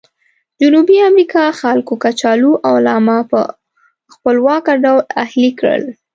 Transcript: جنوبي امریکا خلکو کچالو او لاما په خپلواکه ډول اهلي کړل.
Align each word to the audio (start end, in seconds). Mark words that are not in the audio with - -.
جنوبي 0.61 0.95
امریکا 1.09 1.43
خلکو 1.61 1.93
کچالو 2.03 2.51
او 2.67 2.73
لاما 2.85 3.17
په 3.31 3.39
خپلواکه 4.13 4.71
ډول 4.83 5.01
اهلي 5.23 5.49
کړل. 5.59 5.83